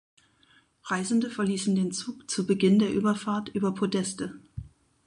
Reisende 0.85 1.29
verließen 1.29 1.75
den 1.75 1.91
Zug 1.91 2.27
zu 2.27 2.47
Beginn 2.47 2.79
der 2.79 2.91
Überfahrt 2.91 3.49
über 3.49 3.71
Podeste. 3.71 4.39